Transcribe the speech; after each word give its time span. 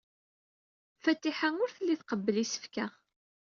Fatiḥa 1.03 1.49
ur 1.63 1.69
telli 1.75 1.95
tqebbel 1.99 2.35
isefka. 2.43 2.85